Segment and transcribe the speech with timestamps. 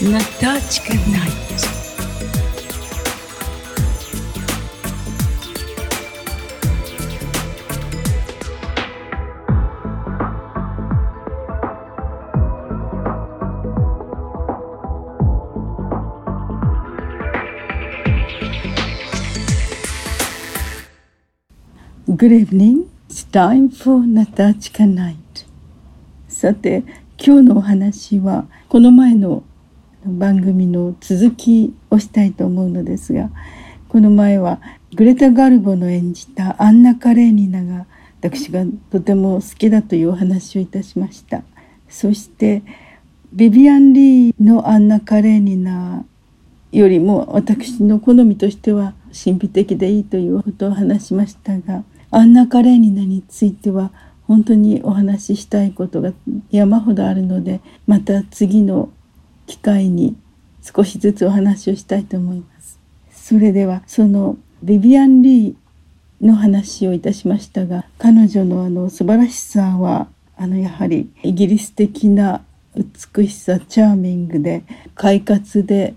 [0.00, 1.50] Натачка Найт.
[22.16, 22.90] Good evening.
[23.08, 25.43] It's time for Natachka Night.
[26.35, 26.83] さて、
[27.17, 29.41] 今日のお話はこの前の
[30.05, 33.29] 番組の続きをしたいと思うのですが、
[33.87, 34.59] この前は
[34.95, 37.85] グレタ・ガルボの演じたアンナ・カレーニナが
[38.19, 41.41] 私がとても好きだというお話をいたしました。
[41.87, 42.63] そして
[43.31, 46.03] ビビアン・リーのアンナ・カレーニナ
[46.73, 53.91] よりも私の好みとしては神秘的でいいということを話しましたがアンナ・カレーニナについては
[54.27, 56.13] 本当にお話ししたいことが
[56.51, 58.89] 山ほどあるのでまた次の
[59.47, 60.15] 機会に
[60.61, 62.79] 少しずつお話をしたいと思います。
[63.11, 72.43] それではそのビビアン・リーの話をいたしましたが彼女のあの素晴らしさはあのやはりイギリス的な
[72.75, 74.63] 美しさチャーミングで
[74.95, 75.95] 快活で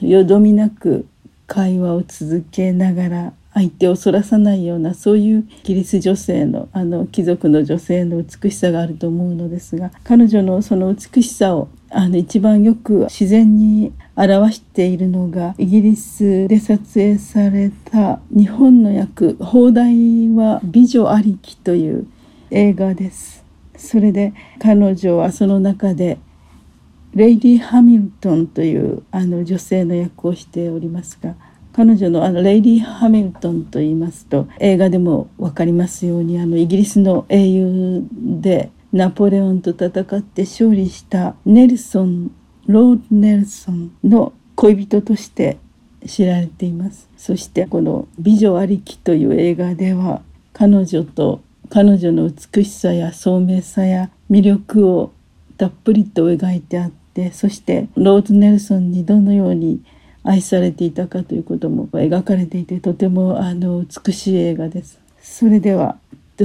[0.00, 1.06] よどみなく
[1.46, 22.06] 会話を続けながら相手をそらさないようなそういうイギリス女性のあの貴族の女性の美しさがあると思うのですが彼女のその美しさをあの一番よく自然に表しているのがイギリスで撮影された日本の訳放題は美女ありきという
[22.50, 23.44] 映画です。
[23.76, 26.18] それで彼女はその中で
[27.14, 31.34] レイディ・ハミルトンというあの女性の役をしておりますが
[31.72, 42.30] 彼女のあのレイディ・ハミルトンと言いますと映画でも分かりますようにあのイギリスの英雄でナポレオンと戦って勝利したネルソン
[42.66, 45.56] ロード・ネルソンの恋人として
[46.06, 47.08] 知られています。
[47.16, 50.20] そしてこの「美女ありき」という映画では
[50.52, 55.12] 彼女と彼女の美しさや聡明さや魅力を
[55.56, 59.80] たっぷりと描いてあってそしてローズ・ネルソンにどのように
[60.24, 64.98] 愛されていたかということも描かれていてとてもあの美しい映画です。
[65.20, 65.96] それでは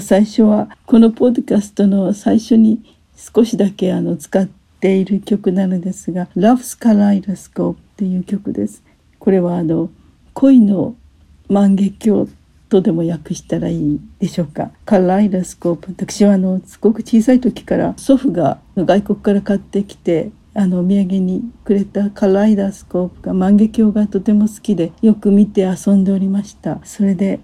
[0.00, 4.46] 最初はこのポッドキャストの最初に少しだけあの使っ
[4.80, 8.82] ている曲なのですが「Love's Kaleidoscope」っていう曲です。
[9.18, 9.90] これはあの
[10.34, 10.94] 恋の
[11.48, 12.28] 万華鏡
[12.68, 14.70] とでも訳したらいいでしょうか。
[14.84, 15.92] カライドスコープ。
[15.92, 26.80] 私はあのすごく小さい時から祖父が外国から買ってきてあのお土産にくれたカライダスコープが万華鏡がとても好きでよく見て遊んでおりました。
[26.82, 27.40] それで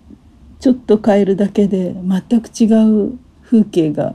[0.61, 2.67] ちょっと変えるだけで全く違
[3.11, 4.15] う風景が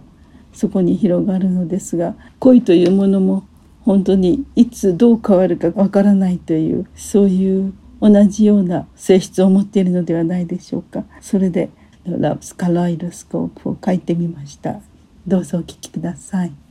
[0.52, 3.46] そこに広がるのですが恋というものも
[3.82, 11.04] 本当にいつどう変わるかわからないというそういう同じような性質を持っているのではないでしょうか。
[11.22, 11.70] それで
[12.06, 14.80] 「ラブスカライドスコープ」を書いてみました。
[15.28, 16.67] どうぞお聴きください。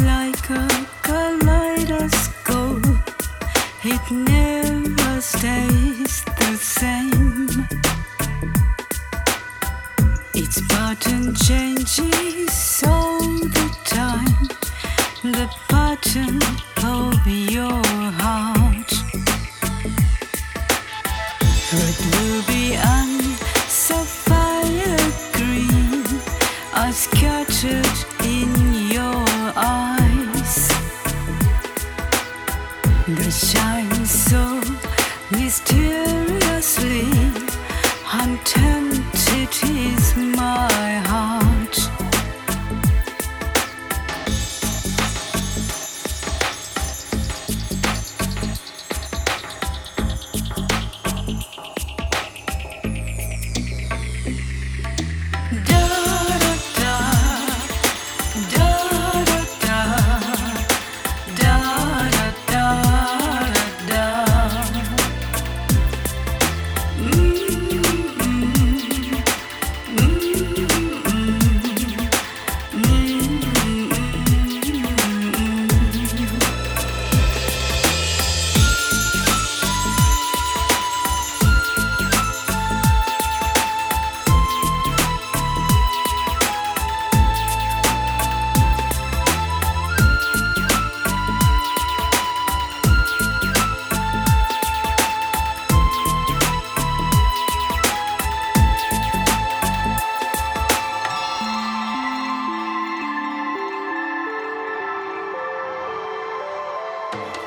[0.00, 0.29] life.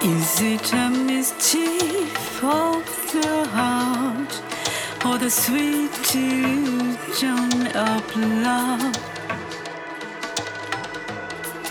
[0.06, 2.84] Is it a mischief of
[3.14, 4.42] the heart
[5.06, 8.98] or the sweet illusion of love?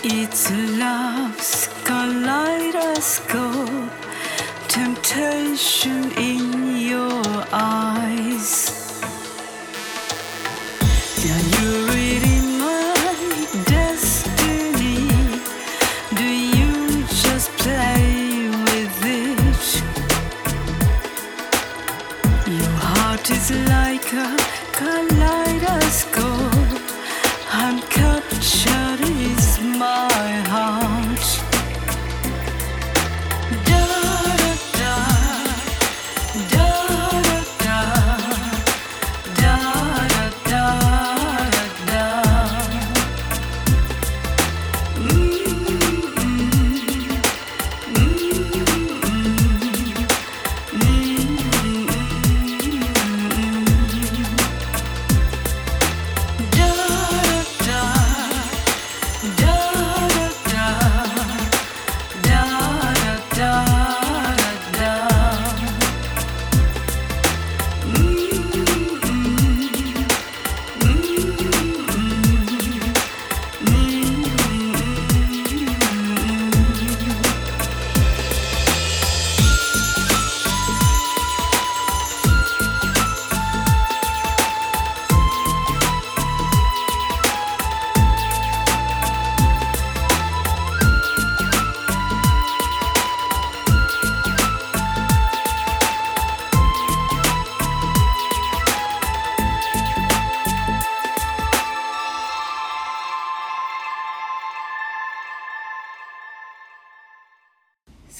[0.03, 3.91] It's love's kaleidoscope,
[4.67, 8.99] temptation in your eyes.
[11.23, 12.02] Yeah, you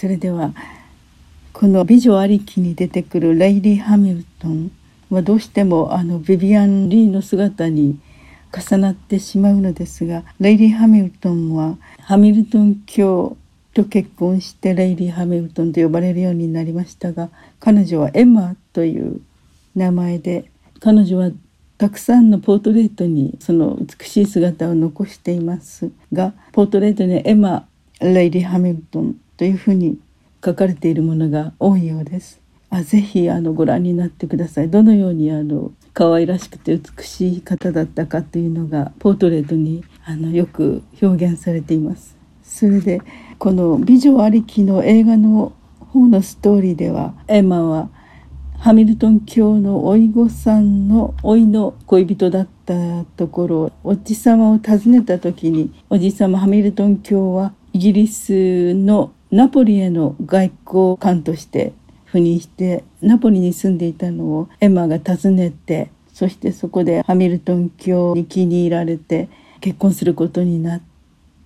[0.04, 0.52] それでは
[1.54, 4.70] この美女ありきに出てくるレイリー・ハミルトン
[5.10, 7.98] はどうしてもあのビビアン・リーの姿に
[8.52, 13.38] 重なってしまうのですがレイリー・ハミルトンはハミルトン教
[13.74, 17.30] と結婚してレイリー・ハミルトンと呼ばれるようになりましたが
[17.62, 19.22] 彼女はエマという
[19.74, 20.52] 名前で
[20.82, 21.32] 彼女は
[21.78, 27.66] たくさんのポートレートにその美しい姿を残していますがポートレートにエマ・
[28.02, 30.00] レイリー・ハミルトンというふうに
[30.42, 32.40] 書かれているものが多いようです。
[32.70, 34.70] あぜひあのご覧になってください。
[34.70, 42.16] どのようにあの可愛らしくて美しい方だったかというのがポートレートにあのよく表現されています。
[42.42, 43.02] それで
[43.38, 47.90] この美女ありきの映画の方のストーリーではエマは
[48.60, 61.74] ハミルトン教のおいごさんのおいの恋人だったところおじさまを訪ねた時におじさまハミルトン教はイギリスのナポリへの外交官として
[62.12, 70.82] 赴任してナポリに住んでいたのをエマが訪ねてそしてそこでハミルトン教に気に入られて結婚することにな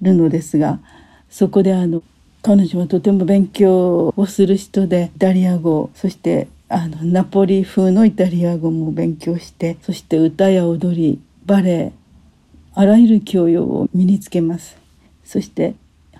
[0.01, 0.79] るのですが
[1.29, 2.03] そこであの
[2.41, 11.93] 彼女はとても勉強をする人でイタリア語そしてあのナポリ風のイタリア語も勉強してそして歌や踊りバレエ
[12.73, 14.77] あらゆる教養を身につけます。
[15.23, 15.73] そして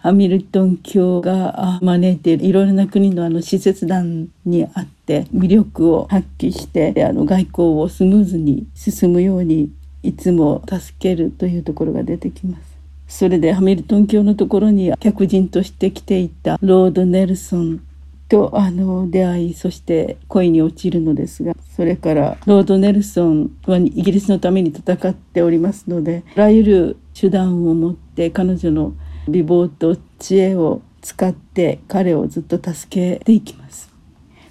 [0.08, 9.70] ハミルトン教が招いているいろいろな国のあの使節団にあって魅力を発揮してあの外交をスムーズに進むように
[10.04, 12.64] いつも助けるというところが出てきます。
[13.10, 17.82] それでハミルトン教のところに客人として来ていたロード・ネルソン
[18.30, 28.94] とあの出会いそして恋に落ちるのですがそれからロード・ネルソンはイギリスのために戦っておりますのであらゆる手段を持って彼女の
[29.28, 33.90] 美貌と知恵を使って彼をずっと助けていきます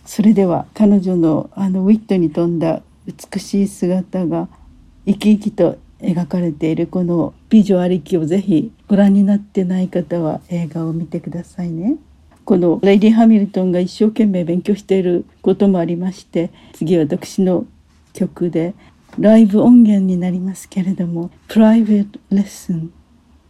[0.05, 4.49] それでは彼女のあのウィットに富んだ美しい姿が
[5.07, 11.97] 生き生きと描かれているこの美女ありきをぜひご覧になってない方は映画を見てくださいね。
[12.45, 17.67] このレイディ・ハミルトンが一生懸命勉強していることもありまして次私の
[18.13, 18.75] 曲で
[19.19, 22.91] ライブ音源になりますけれども「Private Lesson」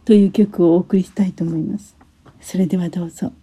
[0.07, 1.93] という曲をお送りしたいと思います。
[2.39, 3.33] それではどうぞ。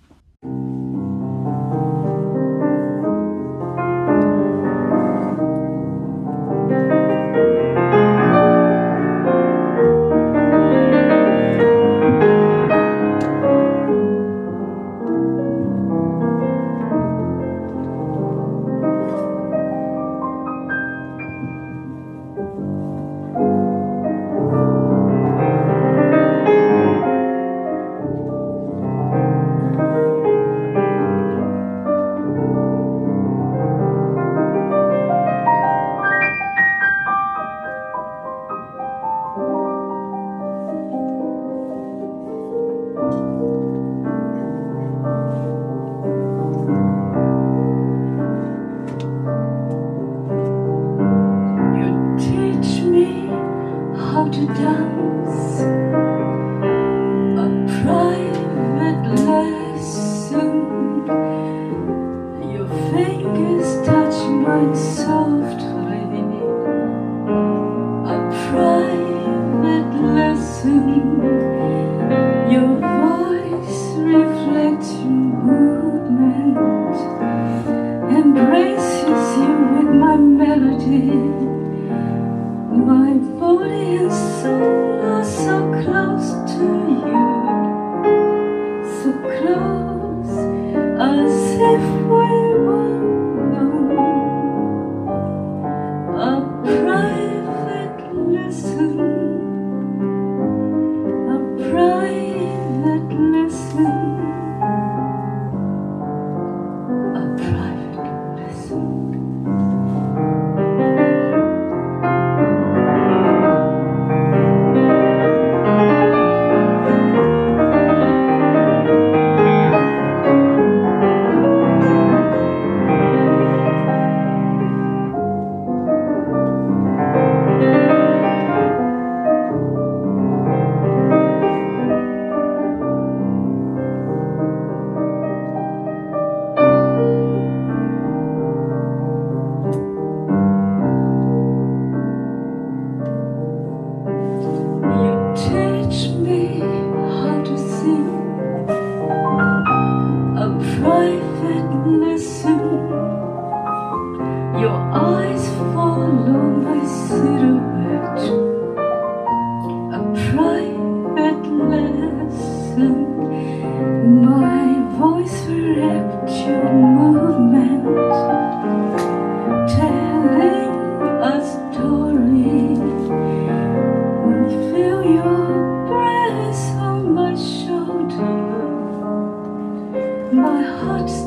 [180.55, 181.24] My heart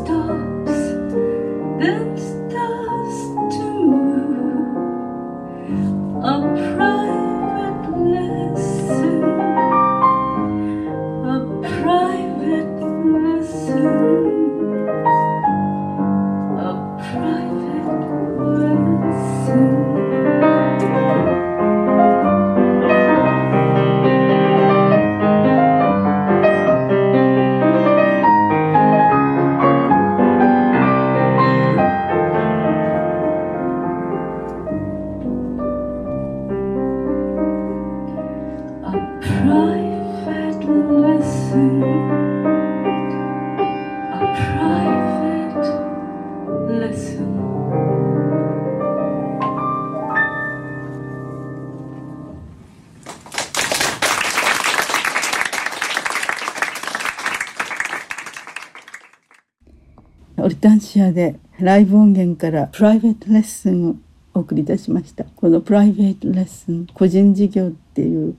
[60.48, 63.96] オルタンシアでライブ音源からプライベートレッスンを
[64.34, 65.26] 送りいたしました。
[65.26, 68.38] このプライベートレッスン個人事業っていう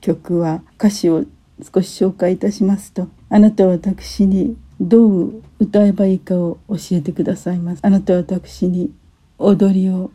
[0.00, 1.26] 曲は歌詞を
[1.60, 7.80] 少し紹介いたしますとあなたは私にどう歌えばいいかを教えてくださいます。
[7.82, 8.90] あなたは私に
[9.36, 10.10] 踊りを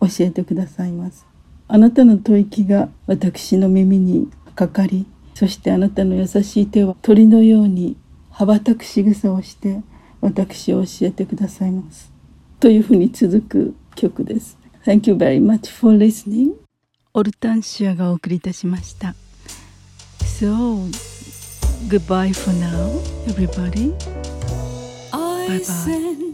[0.00, 1.26] 教えてくださいます。
[1.66, 7.96] あなたの吐息が私の耳にかかりそしてあなたの優しい手は鳥のように
[8.30, 9.80] 羽ばたく仕草をして
[10.20, 12.10] 私を教えてくださいます
[12.60, 16.52] というふうに続く曲です Thank you very much for listening
[17.14, 19.14] オルタンシアがお送りいたしました
[20.40, 20.88] So
[21.88, 23.92] goodbye for now everybody
[25.12, 25.64] I Bye-bye.
[25.64, 26.27] send